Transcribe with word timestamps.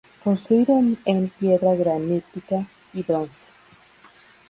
Construido 0.23 0.79
en 0.79 0.97
en 1.05 1.29
piedra 1.29 1.75
granítica 1.75 2.65
y 2.91 3.03
bronce. 3.03 3.45